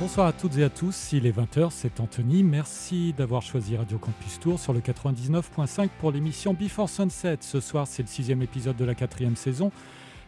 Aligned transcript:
Bonsoir 0.00 0.28
à 0.28 0.32
toutes 0.32 0.56
et 0.56 0.64
à 0.64 0.70
tous, 0.70 1.12
il 1.12 1.26
est 1.26 1.38
20h, 1.38 1.68
c'est 1.70 2.00
Anthony. 2.00 2.42
Merci 2.42 3.12
d'avoir 3.12 3.42
choisi 3.42 3.76
Radio 3.76 3.98
Campus 3.98 4.40
Tour 4.40 4.58
sur 4.58 4.72
le 4.72 4.80
99.5 4.80 5.90
pour 6.00 6.10
l'émission 6.10 6.54
Before 6.54 6.88
Sunset. 6.88 7.36
Ce 7.40 7.60
soir, 7.60 7.86
c'est 7.86 8.00
le 8.00 8.08
sixième 8.08 8.40
épisode 8.40 8.76
de 8.76 8.86
la 8.86 8.94
quatrième 8.94 9.36
saison, 9.36 9.70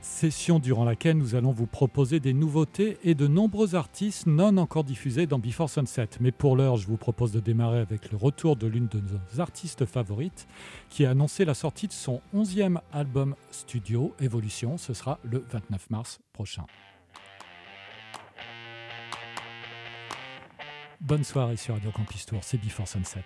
session 0.03 0.59
durant 0.59 0.85
laquelle 0.85 1.17
nous 1.17 1.37
allons 1.37 1.53
vous 1.53 1.65
proposer 1.65 2.21
des 2.21 2.35
nouveautés 2.35 2.99
et 3.03 3.15
de 3.15 3.27
nombreux 3.27 3.75
artistes 3.75 4.27
non 4.27 4.59
encore 4.59 4.85
diffusés 4.85 5.27
dans 5.27 5.39
Before 5.39 5.71
Sunset. 5.71 6.11
Mais 6.21 6.33
pour 6.33 6.55
l'heure, 6.55 6.77
je 6.77 6.87
vous 6.87 6.99
propose 6.99 7.33
de 7.33 7.41
démarrer 7.41 7.79
avec 7.79 8.13
le 8.13 8.19
retour 8.19 8.57
de 8.57 8.67
l'une 8.67 8.89
de 8.89 9.01
nos 9.01 9.41
artistes 9.41 9.87
favorites 9.87 10.47
qui 10.91 11.07
a 11.07 11.11
annoncé 11.13 11.47
la 11.47 11.55
sortie 11.55 11.89
de 11.89 11.95
son 11.95 12.21
11e 12.35 12.77
album 12.93 13.35
studio, 13.51 14.15
Evolution. 14.21 14.77
Ce 14.77 14.93
sera 14.93 15.19
le 15.25 15.43
29 15.51 15.89
mars 15.89 16.21
prochain. 16.35 16.67
Bonne 21.03 21.25
soirée 21.25 21.57
sur 21.57 21.75
Radio 21.75 21.91
Campus 21.91 22.27
Tour, 22.27 22.39
c'est 22.45 22.59
Before 22.59 22.87
Sunset. 22.87 23.25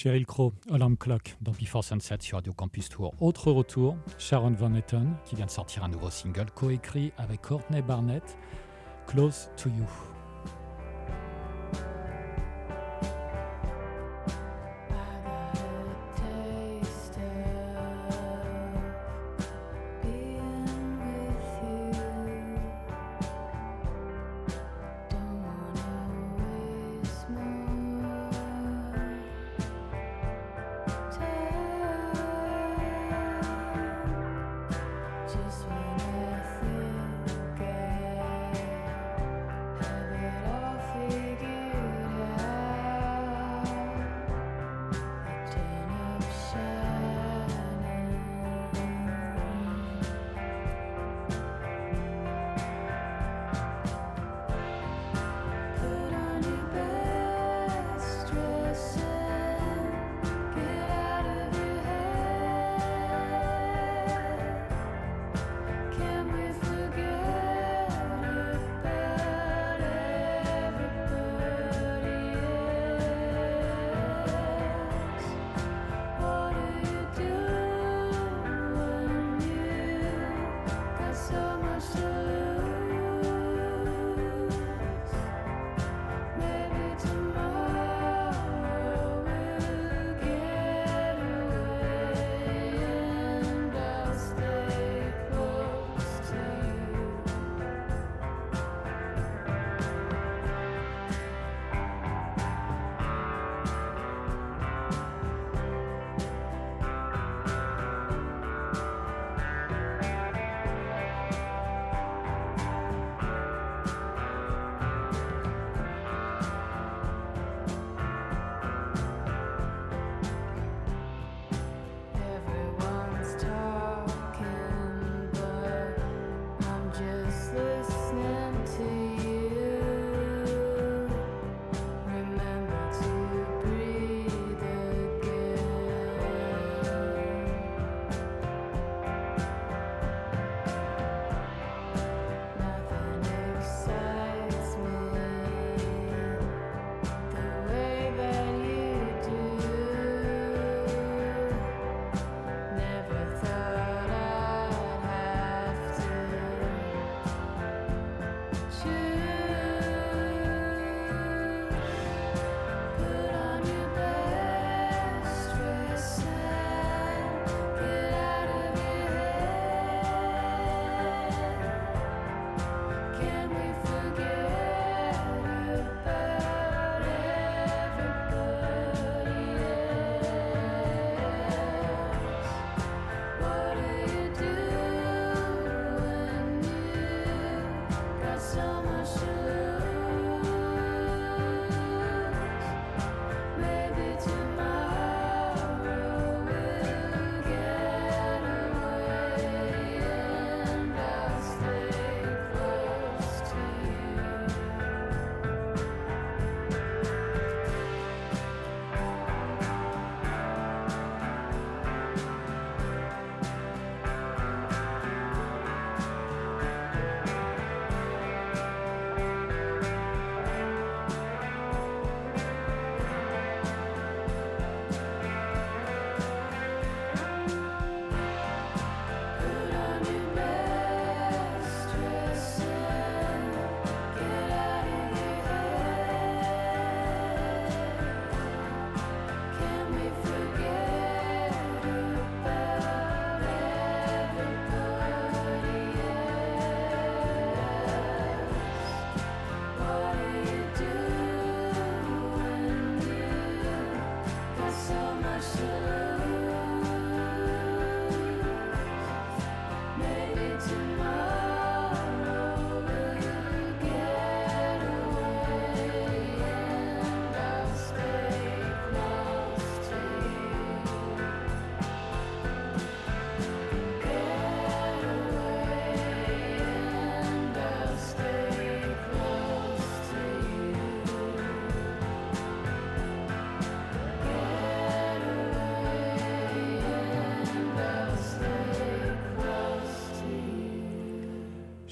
Cheryl 0.00 0.26
Crow, 0.26 0.52
Alarm 0.70 0.96
Clock 0.96 1.34
dans 1.40 1.50
Before 1.50 1.82
Sunset 1.82 2.18
sur 2.20 2.38
Radio 2.38 2.52
Campus 2.52 2.88
Tour. 2.88 3.12
Autre 3.20 3.50
retour, 3.50 3.96
Sharon 4.16 4.52
Van 4.52 4.72
Etten 4.76 5.16
qui 5.24 5.34
vient 5.34 5.46
de 5.46 5.50
sortir 5.50 5.82
un 5.82 5.88
nouveau 5.88 6.08
single 6.08 6.46
coécrit 6.54 7.10
avec 7.18 7.42
Courtney 7.42 7.82
Barnett, 7.82 8.38
Close 9.08 9.50
to 9.56 9.68
You. 9.70 10.17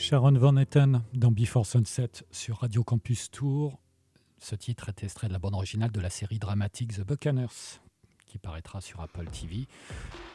Sharon 0.08 0.38
Van 0.38 0.56
Etten 0.56 1.02
dans 1.14 1.32
Before 1.32 1.66
Sunset 1.66 2.10
sur 2.30 2.58
Radio 2.58 2.84
Campus 2.84 3.28
Tour. 3.28 3.80
Ce 4.38 4.54
titre 4.54 4.88
est 4.88 5.02
extrait 5.02 5.26
de 5.26 5.32
la 5.32 5.40
bande 5.40 5.54
originale 5.54 5.90
de 5.90 5.98
la 5.98 6.10
série 6.10 6.38
dramatique 6.38 6.92
The 6.92 7.00
Buccaneers, 7.00 7.80
qui 8.24 8.38
paraîtra 8.38 8.80
sur 8.80 9.00
Apple 9.00 9.26
TV, 9.26 9.66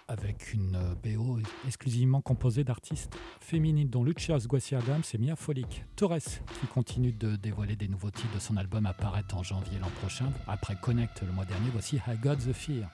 avec 0.09 0.53
une 0.53 0.77
BO 1.01 1.39
exclusivement 1.65 2.19
composée 2.19 2.65
d'artistes 2.65 3.15
féminines, 3.39 3.87
dont 3.87 4.03
Lucia 4.03 4.37
Guassi 4.39 4.75
Adams 4.75 5.03
et 5.13 5.17
Mia 5.17 5.37
Folic. 5.37 5.85
Torres, 5.95 6.17
qui 6.59 6.67
continue 6.67 7.13
de 7.13 7.37
dévoiler 7.37 7.77
des 7.77 7.87
nouveaux 7.87 8.11
titres 8.11 8.35
de 8.35 8.39
son 8.39 8.57
album 8.57 8.85
à 8.85 8.93
paraître 8.93 9.37
en 9.37 9.43
janvier 9.43 9.79
l'an 9.79 9.91
prochain. 10.01 10.33
Après 10.49 10.75
Connect 10.75 11.21
le 11.21 11.31
mois 11.31 11.45
dernier, 11.45 11.69
voici 11.71 11.95
I 11.95 12.17
Got 12.21 12.35
the 12.35 12.51
Fear. 12.51 12.89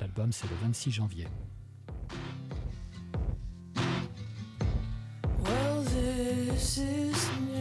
L'album, 0.00 0.30
c'est 0.30 0.48
le 0.48 0.54
26 0.62 0.92
janvier. 0.92 1.26
this 5.96 6.78
is 6.78 7.30
new. 7.48 7.55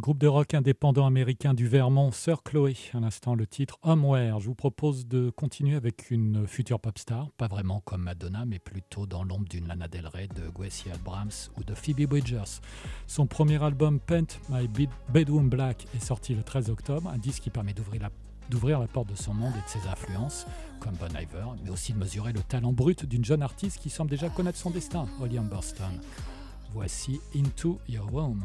Le 0.00 0.02
groupe 0.02 0.16
de 0.16 0.28
rock 0.28 0.54
indépendant 0.54 1.04
américain 1.04 1.52
du 1.52 1.68
Vermont, 1.68 2.10
Sir 2.10 2.42
Chloé, 2.42 2.74
à 2.94 3.00
l'instant 3.00 3.34
le 3.34 3.46
titre 3.46 3.78
Homeware. 3.82 4.40
Je 4.40 4.46
vous 4.46 4.54
propose 4.54 5.06
de 5.06 5.28
continuer 5.28 5.76
avec 5.76 6.10
une 6.10 6.46
future 6.46 6.80
pop 6.80 6.96
star, 6.98 7.30
pas 7.32 7.48
vraiment 7.48 7.82
comme 7.84 8.04
Madonna, 8.04 8.46
mais 8.46 8.58
plutôt 8.58 9.04
dans 9.04 9.24
l'ombre 9.24 9.46
d'une 9.46 9.68
Lana 9.68 9.88
Del 9.88 10.06
Rey, 10.06 10.26
de 10.28 10.48
Gracie 10.48 10.90
Abrams 10.90 11.28
ou 11.58 11.64
de 11.64 11.74
Phoebe 11.74 12.08
Bridgers. 12.08 12.62
Son 13.06 13.26
premier 13.26 13.62
album 13.62 14.00
Paint 14.00 14.24
My 14.48 14.68
Bed- 14.68 14.88
Bedroom 15.12 15.50
Black 15.50 15.86
est 15.94 16.02
sorti 16.02 16.34
le 16.34 16.44
13 16.44 16.70
octobre, 16.70 17.10
un 17.10 17.18
disque 17.18 17.42
qui 17.42 17.50
permet 17.50 17.74
d'ouvrir 17.74 18.80
la 18.80 18.88
porte 18.88 19.10
de 19.10 19.16
son 19.16 19.34
monde 19.34 19.52
et 19.54 19.62
de 19.62 19.68
ses 19.68 19.86
influences, 19.86 20.46
comme 20.80 20.94
Bon 20.94 21.14
Iver, 21.14 21.44
mais 21.62 21.68
aussi 21.68 21.92
de 21.92 21.98
mesurer 21.98 22.32
le 22.32 22.40
talent 22.40 22.72
brut 22.72 23.04
d'une 23.04 23.26
jeune 23.26 23.42
artiste 23.42 23.78
qui 23.78 23.90
semble 23.90 24.08
déjà 24.10 24.30
connaître 24.30 24.56
son 24.56 24.70
destin, 24.70 25.04
Holly 25.20 25.36
Humberstone. 25.36 26.00
Voici 26.72 27.20
Into 27.36 27.78
Your 27.86 28.08
Room. 28.10 28.40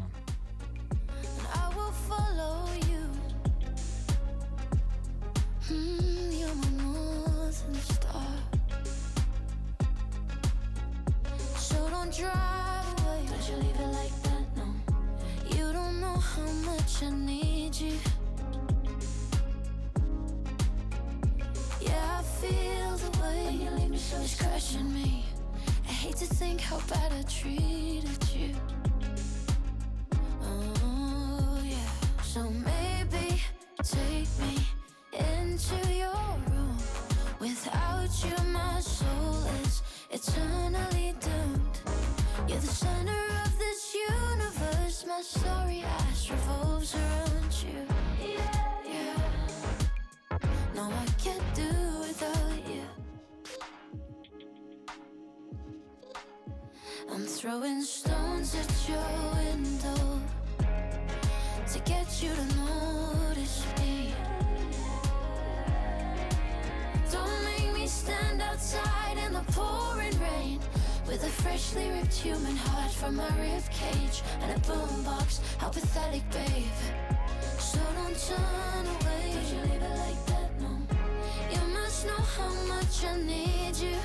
Oh 30.42 31.60
yeah. 31.64 32.22
So 32.22 32.50
maybe 32.50 33.42
take 33.82 34.28
me 34.38 34.75
into 35.16 35.92
your 35.92 36.26
room. 36.50 36.76
Without 37.40 38.10
you, 38.24 38.44
my 38.52 38.80
soul 38.80 39.44
is 39.64 39.82
eternally 40.10 41.14
doomed. 41.20 41.80
You're 42.48 42.58
the 42.58 42.66
center 42.66 43.24
of 43.44 43.58
this 43.58 43.94
universe. 43.94 45.04
My 45.06 45.20
sorry 45.22 45.82
ass 45.82 46.30
revolves 46.30 46.94
around 46.94 47.52
you. 47.64 47.80
Yeah. 48.34 48.60
Yeah. 48.84 50.38
No, 50.74 50.84
I 50.90 51.06
can't 51.22 51.54
do 51.54 51.70
without 52.00 52.68
you. 52.68 52.84
I'm 57.12 57.24
throwing 57.26 57.82
stones 57.82 58.54
at 58.54 58.88
your 58.88 59.10
window 59.34 60.20
to 61.72 61.78
get 61.80 62.22
you 62.22 62.30
to 62.30 62.46
notice 62.56 63.64
me. 63.78 64.14
Don't 67.12 67.44
make 67.44 67.72
me 67.72 67.86
stand 67.86 68.42
outside 68.42 69.18
in 69.26 69.32
the 69.32 69.44
pouring 69.52 70.18
rain 70.20 70.60
with 71.06 71.22
a 71.24 71.28
freshly 71.42 71.88
ripped 71.90 72.14
human 72.14 72.56
heart 72.56 72.90
from 72.92 73.16
my 73.16 73.28
rib 73.40 73.62
cage 73.70 74.22
and 74.40 74.50
a 74.50 74.60
boombox. 74.60 75.40
How 75.58 75.68
pathetic, 75.68 76.22
babe. 76.30 76.64
So 77.58 77.78
don't 77.94 78.18
turn 78.28 78.86
away. 78.96 79.32
Don't 79.34 79.48
you 79.52 79.60
leave 79.70 79.82
it 79.82 79.96
like 79.98 80.26
that, 80.26 80.50
no. 80.60 80.72
You 81.52 81.74
must 81.74 82.06
know 82.06 82.22
how 82.36 82.52
much 82.66 83.04
I 83.04 83.16
need 83.18 83.76
you. 83.76 83.96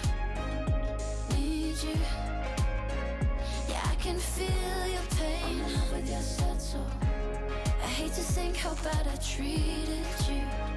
Need 1.36 1.77
you. 1.81 1.98
Yeah, 3.67 3.81
I 3.84 3.96
can 3.96 4.17
feel 4.17 4.88
your 4.96 5.08
pain 5.17 5.62
I'm 5.65 5.91
with 5.93 6.10
your 6.10 6.22
sad 6.22 6.62
soul. 6.62 6.86
I 7.84 7.88
hate 7.88 8.13
to 8.13 8.22
think 8.22 8.58
how 8.58 8.75
bad 8.84 9.08
I 9.08 9.15
treated 9.15 10.05
you. 10.29 10.71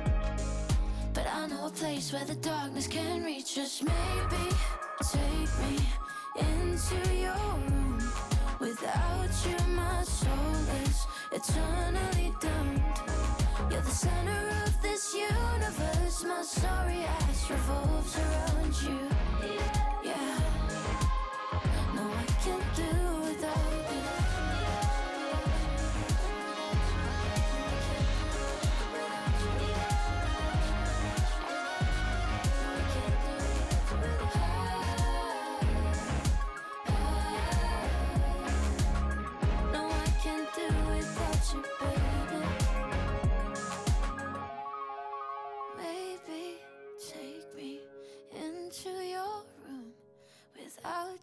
But 1.14 1.26
I 1.32 1.46
know 1.46 1.66
a 1.66 1.70
place 1.70 2.12
where 2.12 2.24
the 2.24 2.34
darkness 2.34 2.88
can 2.88 3.22
reach 3.22 3.56
us. 3.58 3.82
Maybe 3.82 4.44
take 5.12 5.52
me 5.62 5.78
into 6.36 7.14
your 7.14 7.34
room. 7.68 7.98
Without 8.58 9.30
you, 9.46 9.56
my 9.74 10.02
soul 10.02 10.56
is 10.82 11.06
eternally 11.30 12.34
doomed. 12.40 12.82
You're 13.70 13.80
the 13.80 13.90
center 13.90 14.48
of 14.66 14.82
this 14.82 15.14
universe. 15.14 16.24
My 16.24 16.42
sorry 16.42 17.04
ass 17.04 17.50
revolves 17.50 18.18
around 18.18 18.74
you. 18.82 19.08
Yeah. 20.02 20.38
No, 21.94 22.02
I 22.02 22.26
can't 22.42 22.74
do 22.74 22.93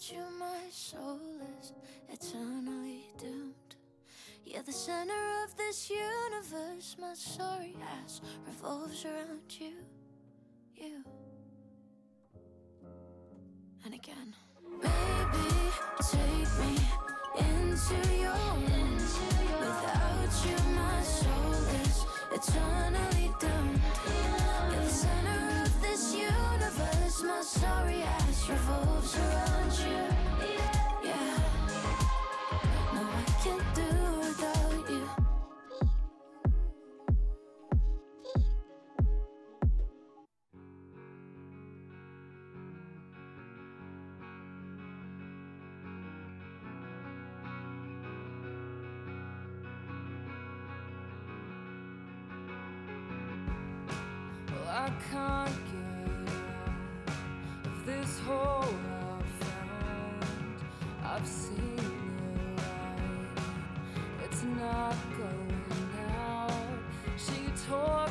Without 0.02 0.18
you, 0.18 0.40
my 0.40 0.70
soul 0.72 1.20
is 1.60 1.74
eternally 2.10 3.06
doomed. 3.20 3.76
You're 4.46 4.64
the 4.64 4.72
center 4.72 5.44
of 5.44 5.56
this 5.58 5.92
universe. 5.92 6.96
My 7.00 7.14
sorry 7.14 7.76
ass 8.04 8.22
revolves 8.48 9.06
around 9.06 9.42
you. 9.60 9.74
You. 10.76 11.04
And 13.86 13.94
again. 13.94 14.34
Maybe 14.72 14.92
take 16.12 16.50
me 16.60 16.78
into 17.38 18.16
your 18.16 18.34
room. 18.34 18.96
Without 19.60 20.34
you, 20.48 20.58
my 20.74 21.02
soul 21.04 21.54
is 21.84 22.06
eternally 22.32 23.32
doomed. 23.40 23.82
My 27.24 27.42
sorry 27.42 28.02
ass 28.02 28.50
revolves 28.50 29.16
around 29.16 29.72
you. 29.78 30.04
Yeah. 31.04 31.38
No, 32.96 33.02
I 33.02 33.24
can't 33.44 33.76
do 33.76 33.90
without 34.20 34.90
you. 34.90 35.08
Well, 54.50 54.68
I 54.70 54.90
can't 55.12 55.71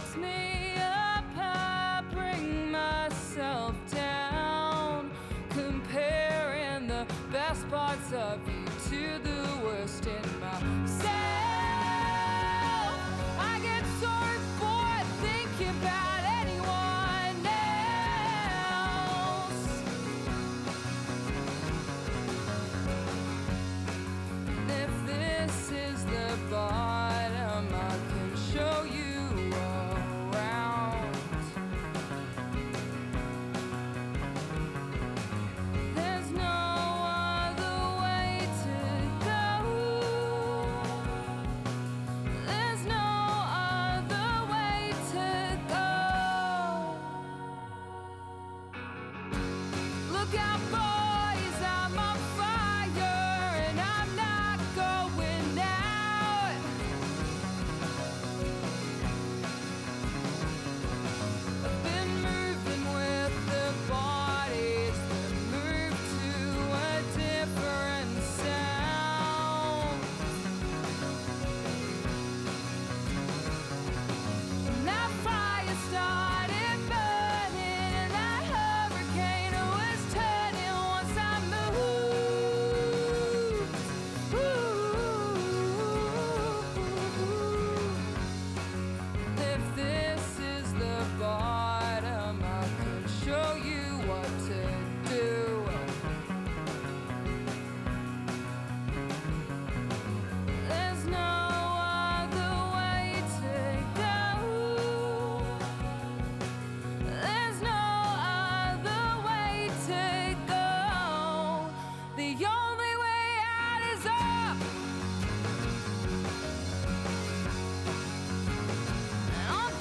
hurts 0.01 0.17
me. 0.17 0.50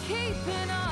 keeping 0.10 0.70
up. 0.72 0.89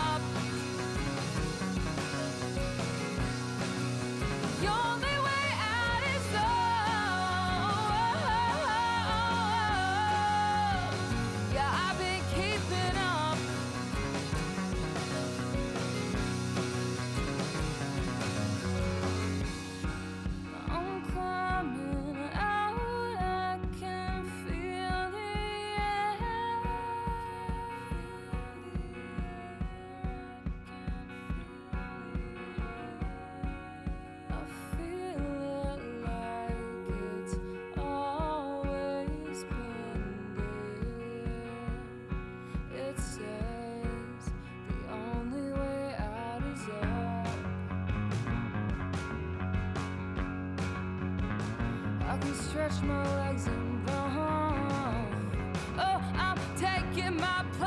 stretch 52.69 52.83
my 52.83 53.27
legs 53.27 53.47
and 53.47 53.89
run. 53.89 55.55
Oh, 55.77 56.01
I'm 56.15 56.39
taking 56.57 57.15
my 57.17 57.45
place. 57.57 57.66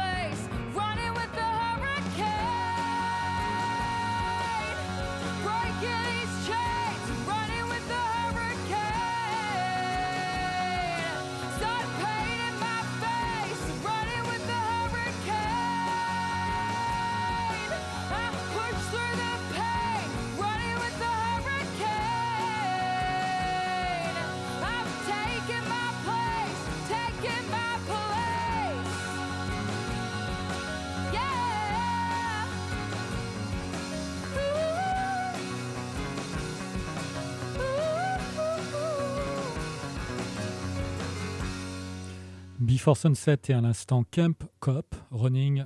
Before 42.70 42.96
Sunset 42.96 43.40
et 43.48 43.52
à 43.52 43.60
l'instant 43.60 44.04
Camp 44.08 44.44
Cop 44.60 44.94
Running 45.10 45.64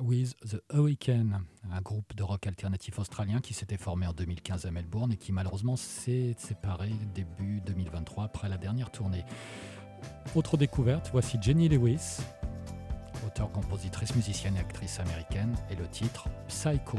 with 0.00 0.36
the 0.40 0.62
Hurricane, 0.70 1.40
un 1.72 1.80
groupe 1.80 2.14
de 2.14 2.22
rock 2.22 2.46
alternatif 2.46 2.98
australien 2.98 3.40
qui 3.40 3.54
s'était 3.54 3.78
formé 3.78 4.06
en 4.06 4.12
2015 4.12 4.66
à 4.66 4.70
Melbourne 4.70 5.12
et 5.12 5.16
qui 5.16 5.32
malheureusement 5.32 5.76
s'est 5.76 6.34
séparé 6.36 6.90
début 7.14 7.62
2023 7.64 8.24
après 8.24 8.50
la 8.50 8.58
dernière 8.58 8.90
tournée. 8.90 9.24
Autre 10.34 10.58
découverte, 10.58 11.08
voici 11.10 11.38
Jenny 11.40 11.70
Lewis, 11.70 12.18
auteure, 13.26 13.50
compositrice, 13.50 14.14
musicienne 14.14 14.56
et 14.56 14.60
actrice 14.60 15.00
américaine, 15.00 15.56
et 15.70 15.74
le 15.74 15.88
titre 15.88 16.28
Psycho. 16.48 16.98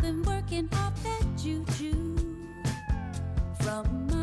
I've 0.00 0.06
been 0.06 0.22
working 0.22 0.66
off 0.72 1.02
that 1.02 1.26
juju 1.36 2.16
from 3.60 4.06
my 4.06 4.19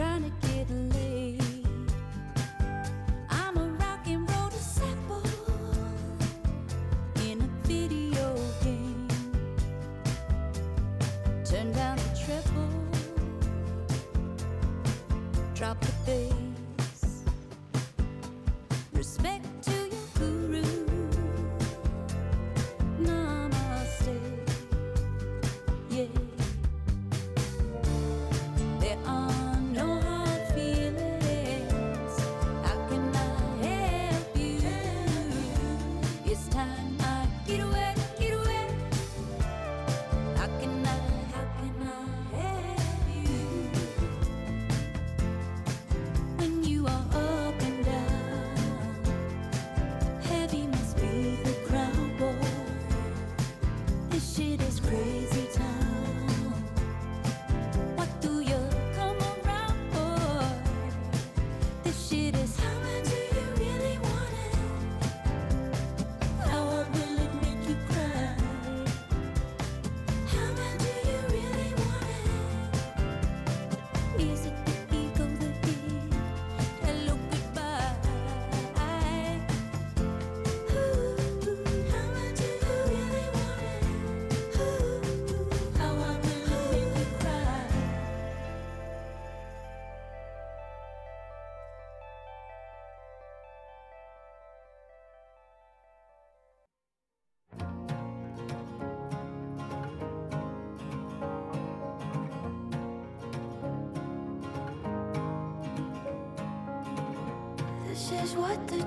trying 0.00 0.22
to 0.22 0.48
get 0.48 0.70
a 0.70 0.72
little 0.72 0.99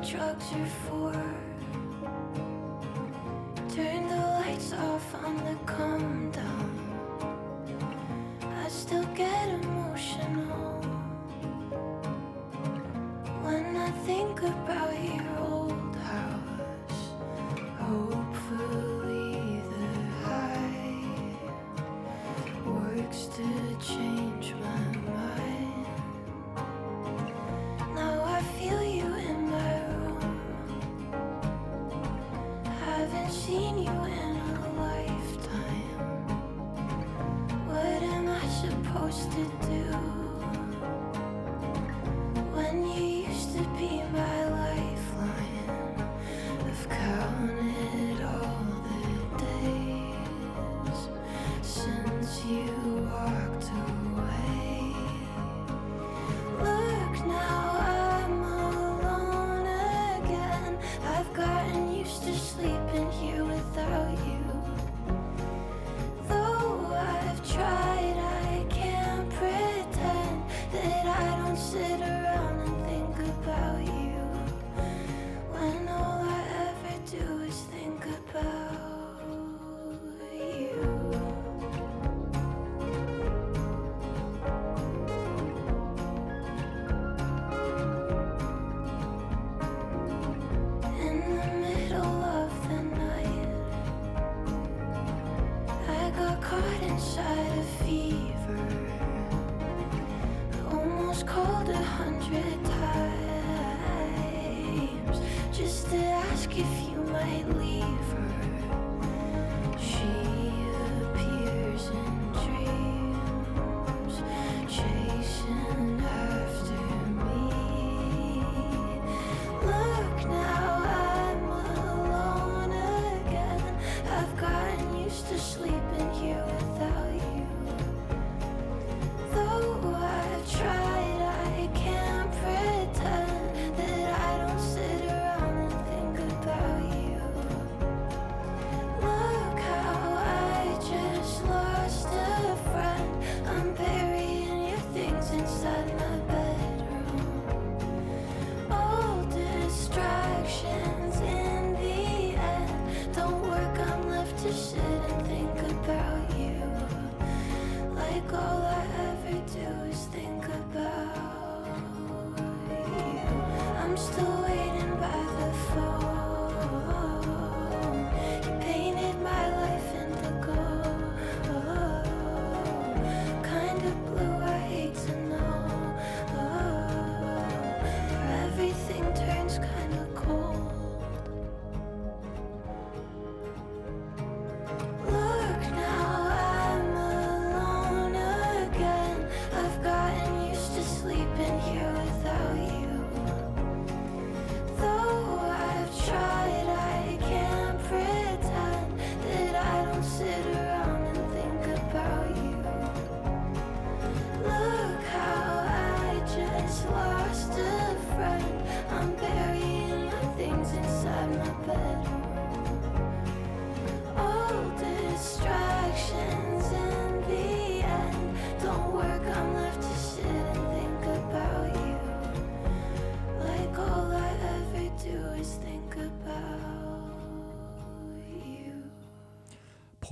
drugs 0.04 0.52
are 0.52 0.83
seen 33.46 33.84
you. 33.84 34.03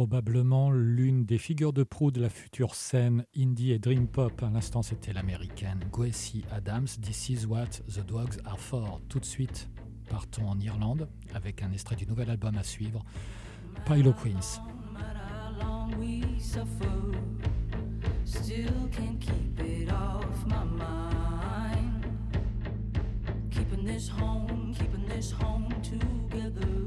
probablement 0.08 0.72
l'une 0.72 1.26
des 1.26 1.38
figures 1.38 1.74
de 1.74 1.84
proue 1.84 2.10
de 2.10 2.20
la 2.20 2.30
future 2.32 2.74
scène 2.74 3.24
indie 3.38 3.72
et 3.72 3.78
dream 3.78 4.08
pop. 4.08 4.42
À 4.42 4.50
l'instant, 4.50 4.82
c'était 4.82 5.14
l'américaine 5.14 5.80
Gracie 5.92 6.44
Adams. 6.52 6.88
This 7.04 7.30
is 7.30 7.46
what 7.46 7.68
the 7.88 8.04
dogs 8.04 8.40
are 8.44 8.58
for. 8.58 9.00
Tout 9.10 9.20
de 9.20 9.26
suite, 9.26 9.70
partons 10.10 10.50
en 10.50 10.60
Irlande 10.60 11.08
avec 11.36 11.62
un 11.62 11.72
extrait 11.72 11.96
du 11.96 12.08
nouvel 12.08 12.32
album 12.32 12.58
à 12.58 12.64
suivre, 12.64 13.06
Pilo 13.86 14.12
Queens. 14.12 14.60
this 23.86 24.08
home, 24.08 24.74
keeping 24.78 25.08
this 25.08 25.32
home 25.32 25.68
together 25.84 26.82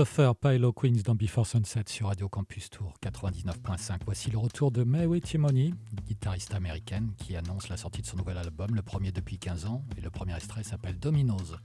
Christopher 0.00 0.34
Pilo 0.34 0.72
Queens 0.72 1.02
dans 1.04 1.14
Before 1.14 1.46
Sunset 1.46 1.84
sur 1.88 2.06
Radio 2.06 2.26
Campus 2.26 2.70
Tour 2.70 2.94
99.5. 3.02 3.98
Voici 4.06 4.30
le 4.30 4.38
retour 4.38 4.70
de 4.70 4.82
Mary 4.82 5.20
Timony, 5.20 5.74
guitariste 6.06 6.54
américaine, 6.54 7.12
qui 7.18 7.36
annonce 7.36 7.68
la 7.68 7.76
sortie 7.76 8.00
de 8.00 8.06
son 8.06 8.16
nouvel 8.16 8.38
album, 8.38 8.74
le 8.74 8.80
premier 8.80 9.12
depuis 9.12 9.36
15 9.36 9.66
ans, 9.66 9.84
et 9.98 10.00
le 10.00 10.08
premier 10.08 10.34
extrait 10.34 10.62
s'appelle 10.62 10.98
Dominoes. 10.98 11.58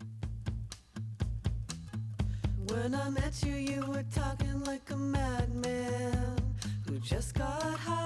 When 2.69 2.93
I 2.93 3.09
met 3.09 3.41
you, 3.41 3.55
you 3.55 3.85
were 3.87 4.03
talking 4.13 4.65
like 4.65 4.91
a 4.91 4.97
madman 4.97 6.35
who 6.89 6.99
just 6.99 7.37
got 7.37 7.63
high. 7.87 8.04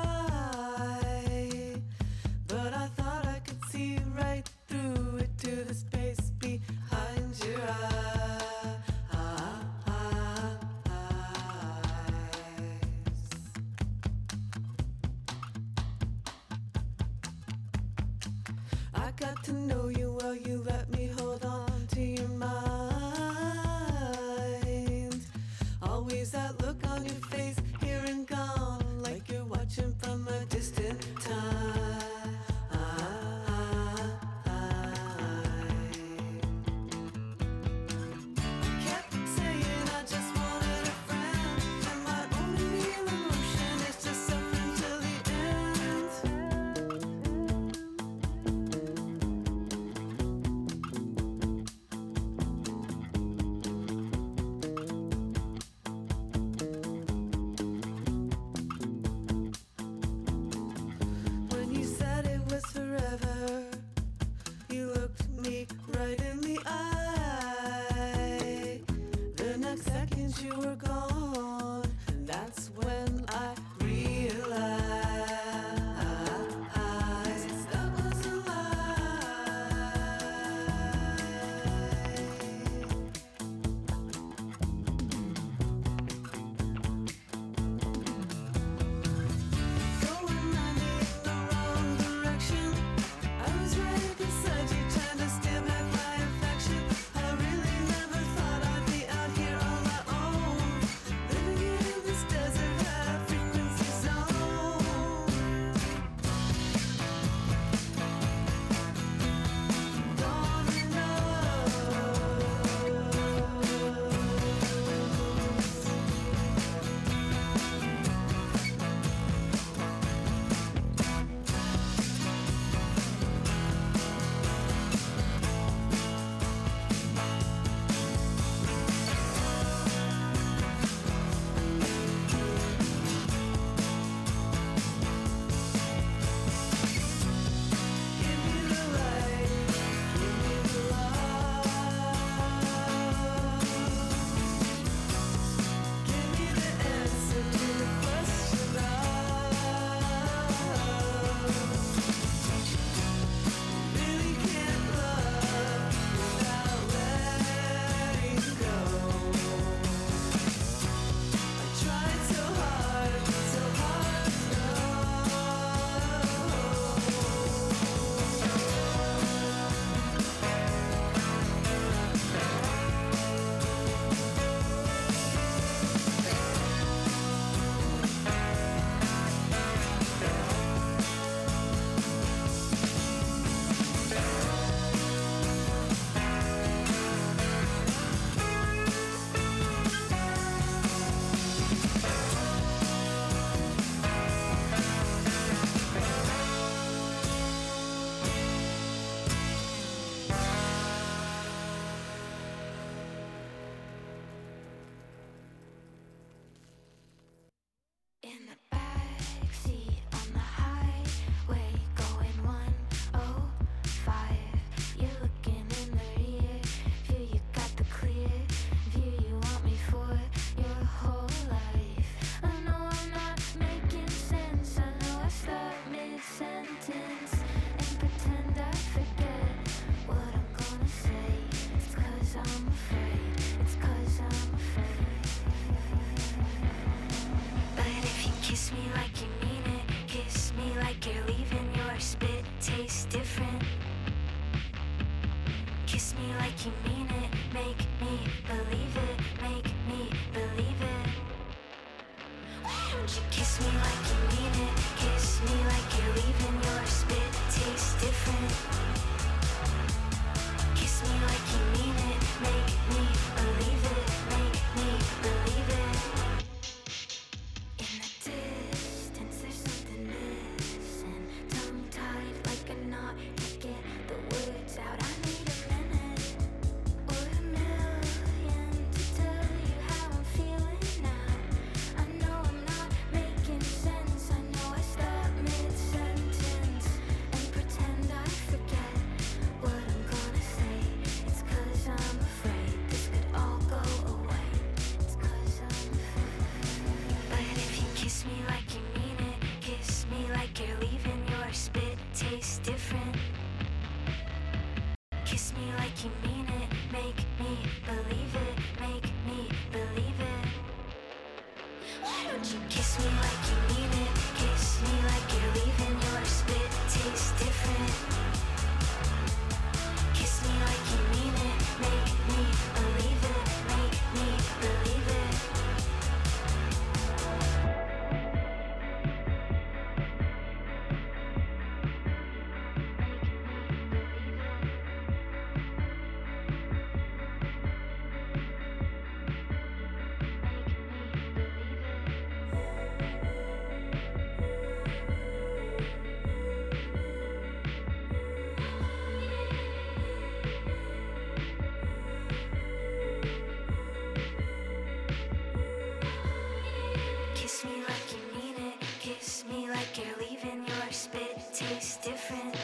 different. 362.01 362.58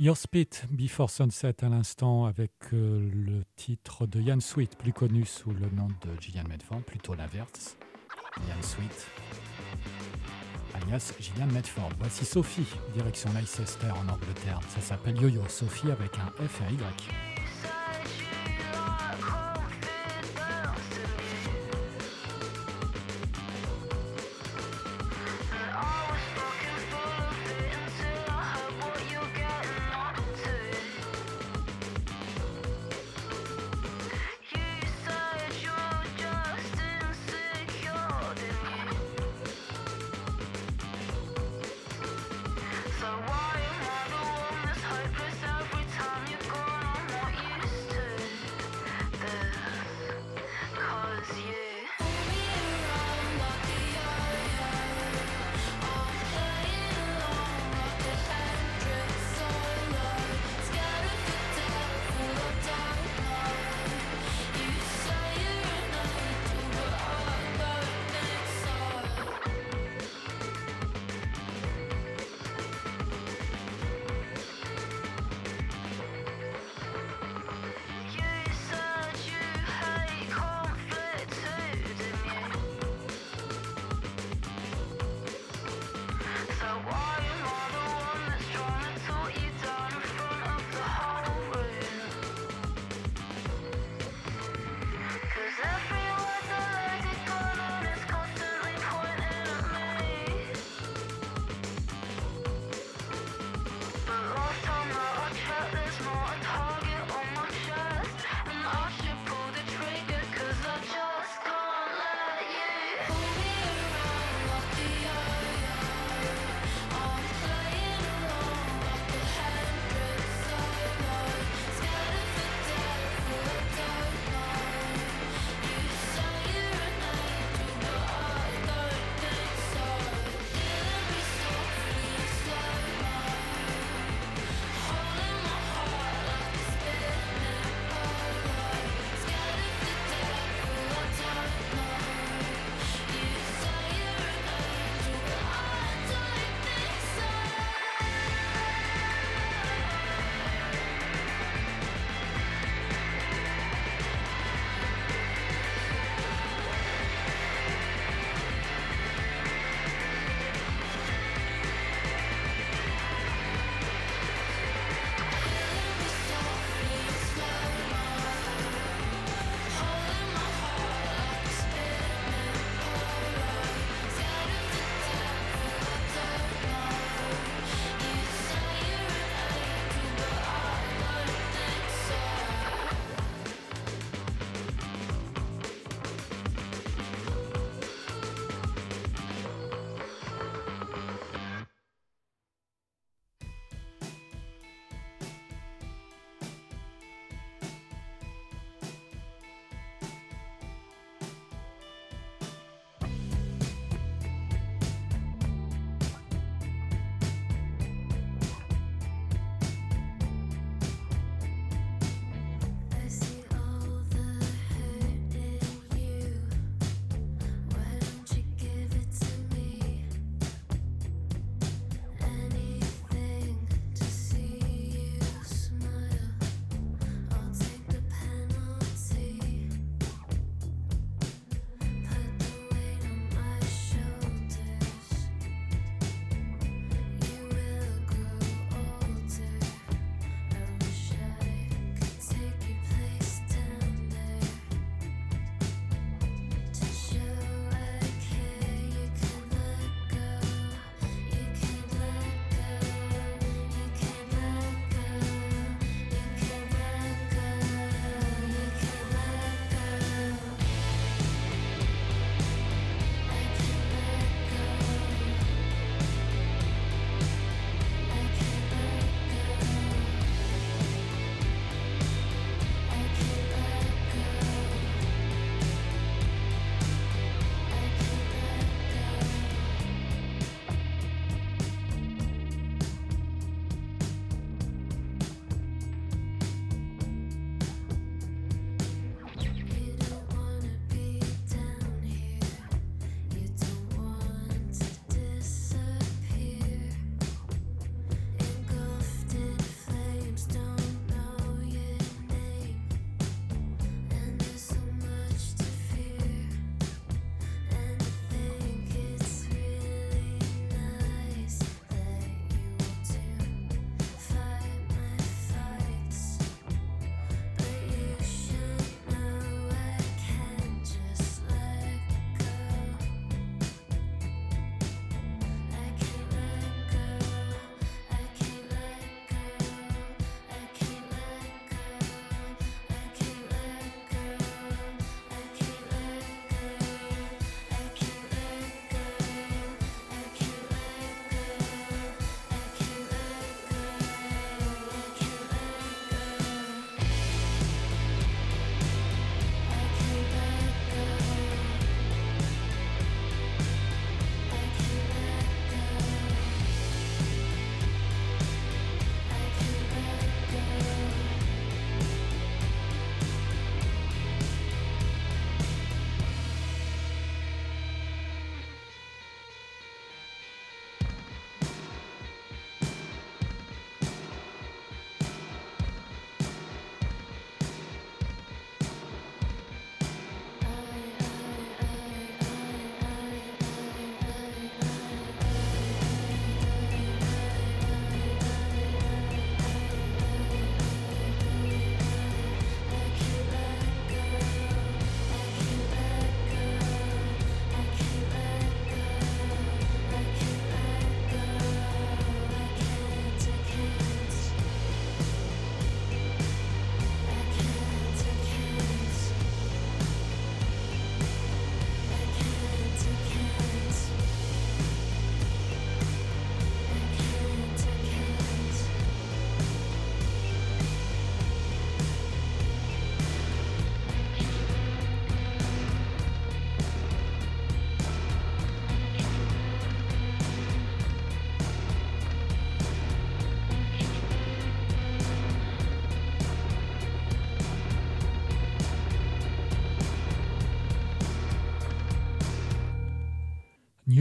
Your 0.00 0.16
Spit 0.16 0.50
Before 0.70 1.10
Sunset 1.10 1.64
à 1.64 1.68
l'instant 1.68 2.26
avec 2.26 2.52
euh, 2.72 3.10
le 3.12 3.42
titre 3.56 4.06
de 4.06 4.20
Yann 4.20 4.40
Sweet, 4.40 4.78
plus 4.78 4.92
connu 4.92 5.26
sous 5.26 5.50
le 5.50 5.68
nom 5.70 5.88
de 5.88 6.20
Gillian 6.20 6.44
Medford, 6.48 6.82
plutôt 6.82 7.14
l'inverse. 7.14 7.76
Yann 8.46 8.62
Sweet, 8.62 9.06
alias 10.74 11.12
Gillian 11.18 11.48
Medford. 11.48 11.90
Voici 11.98 12.24
Sophie, 12.24 12.68
direction 12.94 13.28
Leicester 13.32 13.90
en 13.90 14.08
Angleterre. 14.08 14.60
Ça 14.68 14.80
s'appelle 14.80 15.20
Yo-Yo 15.20 15.42
Sophie 15.48 15.90
avec 15.90 16.12
un 16.14 16.46
F 16.46 16.60
et 16.60 16.64
un 16.66 16.70
Y. 16.74 17.37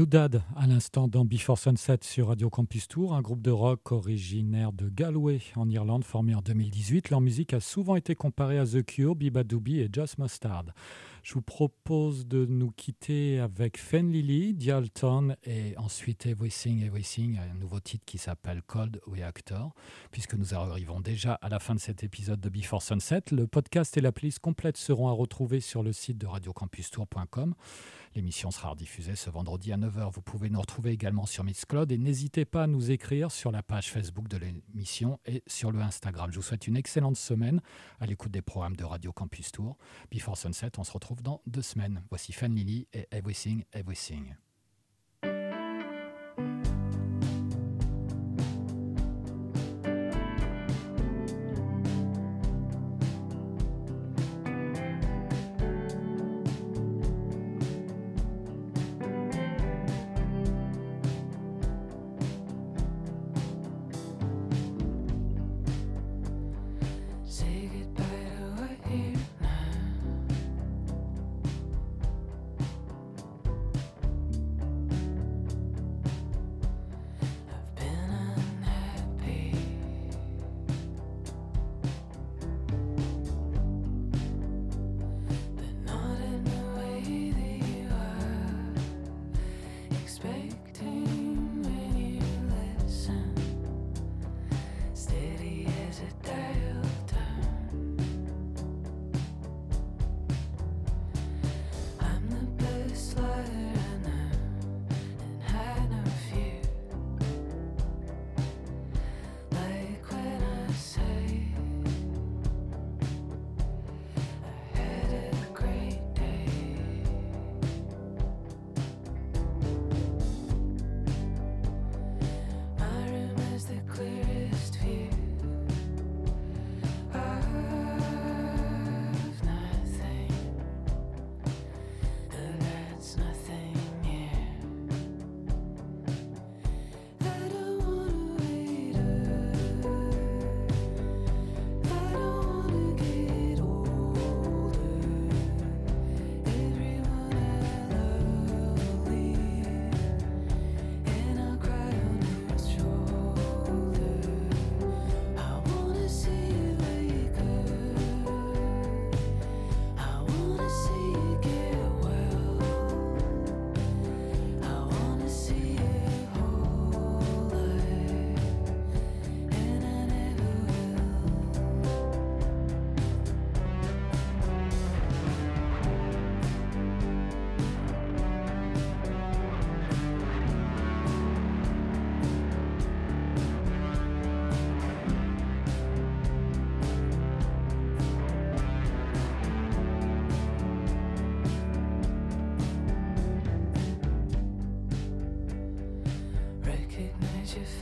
New 0.07 0.11
Dad, 0.11 0.41
à 0.55 0.67
l'instant 0.67 1.09
dans 1.09 1.25
Before 1.25 1.57
Sunset 1.57 1.97
sur 2.03 2.29
Radio 2.29 2.49
Campus 2.49 2.87
Tour, 2.87 3.13
un 3.13 3.21
groupe 3.21 3.41
de 3.41 3.51
rock 3.51 3.91
originaire 3.91 4.71
de 4.71 4.87
Galway 4.87 5.41
en 5.57 5.69
Irlande 5.69 6.05
formé 6.05 6.33
en 6.33 6.41
2018. 6.41 7.09
Leur 7.09 7.19
musique 7.19 7.53
a 7.53 7.59
souvent 7.59 7.97
été 7.97 8.15
comparée 8.15 8.57
à 8.57 8.65
The 8.65 8.85
Cure, 8.85 9.15
Biba 9.15 9.43
Doobie 9.43 9.81
et 9.81 9.89
Just 9.91 10.17
Mustard. 10.17 10.67
Je 11.23 11.33
vous 11.33 11.41
propose 11.41 12.25
de 12.25 12.45
nous 12.45 12.71
quitter 12.71 13.39
avec 13.39 13.77
Fen 13.77 14.09
Lily, 14.09 14.53
Dialton 14.53 15.35
et 15.43 15.77
ensuite 15.77 16.25
Everything 16.25 16.85
Everything, 16.85 17.37
un 17.39 17.59
nouveau 17.59 17.81
titre 17.81 18.05
qui 18.05 18.17
s'appelle 18.17 18.61
Cold 18.61 19.01
Reactor, 19.07 19.73
puisque 20.11 20.35
nous 20.35 20.53
arrivons 20.53 21.01
déjà 21.01 21.33
à 21.33 21.49
la 21.49 21.59
fin 21.59 21.75
de 21.75 21.81
cet 21.81 22.05
épisode 22.05 22.39
de 22.39 22.47
Before 22.47 22.81
Sunset. 22.81 23.23
Le 23.31 23.45
podcast 23.45 23.97
et 23.97 24.01
la 24.01 24.13
playlist 24.13 24.39
complète 24.39 24.77
seront 24.77 25.09
à 25.09 25.11
retrouver 25.11 25.59
sur 25.59 25.83
le 25.83 25.91
site 25.91 26.17
de 26.17 26.27
radiocampustour.com. 26.27 27.55
L'émission 28.15 28.51
sera 28.51 28.69
rediffusée 28.69 29.15
ce 29.15 29.29
vendredi 29.29 29.71
à 29.71 29.77
9h. 29.77 30.11
Vous 30.11 30.21
pouvez 30.21 30.49
nous 30.49 30.59
retrouver 30.59 30.91
également 30.91 31.25
sur 31.25 31.43
Mixcloud 31.43 31.91
et 31.91 31.97
n'hésitez 31.97 32.45
pas 32.45 32.63
à 32.63 32.67
nous 32.67 32.91
écrire 32.91 33.31
sur 33.31 33.51
la 33.51 33.63
page 33.63 33.91
Facebook 33.91 34.27
de 34.27 34.37
l'émission 34.37 35.19
et 35.25 35.43
sur 35.47 35.71
le 35.71 35.81
Instagram. 35.81 36.31
Je 36.31 36.37
vous 36.37 36.43
souhaite 36.43 36.67
une 36.67 36.77
excellente 36.77 37.17
semaine 37.17 37.61
à 37.99 38.05
l'écoute 38.05 38.31
des 38.31 38.41
programmes 38.41 38.75
de 38.75 38.85
Radio 38.85 39.11
Campus 39.11 39.51
Tour. 39.51 39.77
Before 40.11 40.37
Sunset, 40.37 40.71
on 40.77 40.83
se 40.83 40.91
retrouve 40.91 41.21
dans 41.21 41.41
deux 41.45 41.61
semaines. 41.61 42.03
Voici 42.09 42.33
Fan 42.33 42.53
Lily 42.53 42.87
et 42.93 43.07
Everything, 43.11 43.63
Everything. 43.73 44.35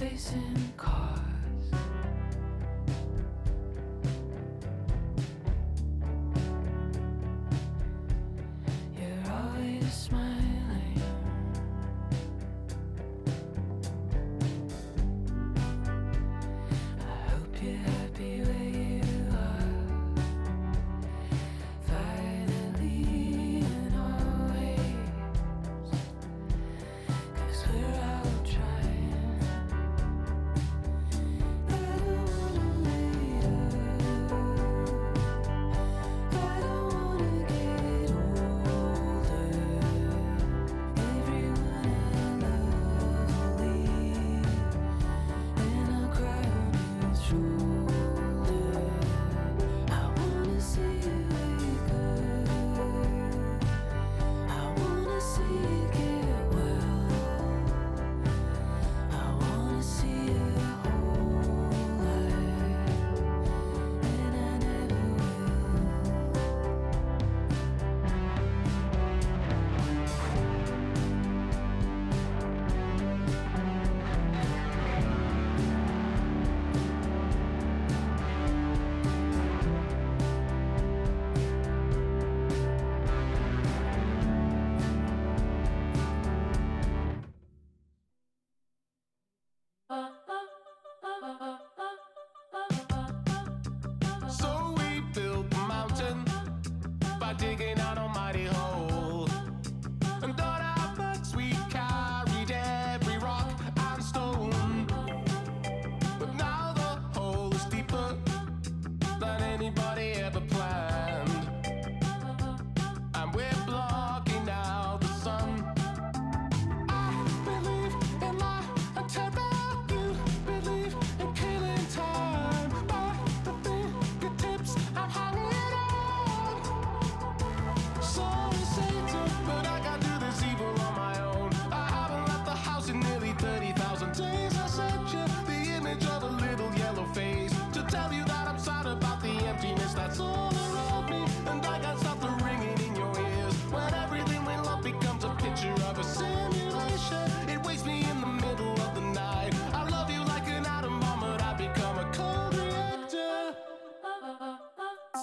facing 0.06 0.65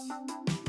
Thank 0.09 0.51
you. 0.51 0.62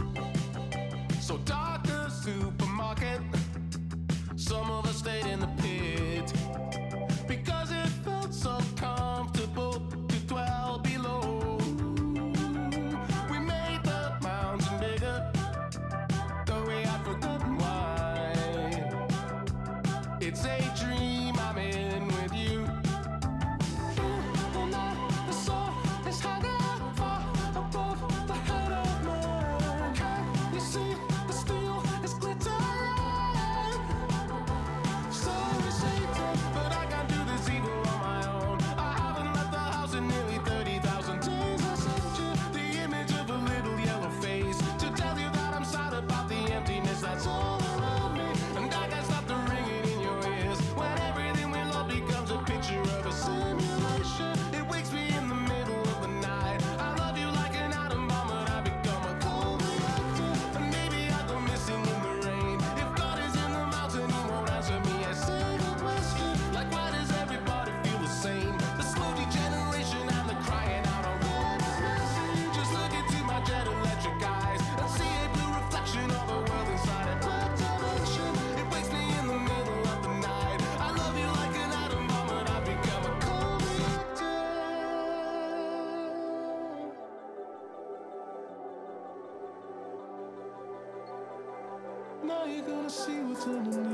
Gonna 92.66 92.90
see 92.90 93.20
what's 93.20 93.46
underneath. 93.46 93.93